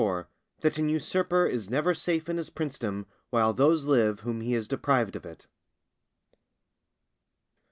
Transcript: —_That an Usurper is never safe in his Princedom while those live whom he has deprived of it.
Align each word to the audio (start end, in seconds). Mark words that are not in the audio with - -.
—_That 0.63 0.79
an 0.79 0.89
Usurper 0.89 1.45
is 1.45 1.69
never 1.69 1.93
safe 1.93 2.27
in 2.27 2.37
his 2.37 2.49
Princedom 2.49 3.05
while 3.29 3.53
those 3.53 3.85
live 3.85 4.21
whom 4.21 4.41
he 4.41 4.53
has 4.53 4.67
deprived 4.67 5.15
of 5.15 5.27
it. 5.27 5.45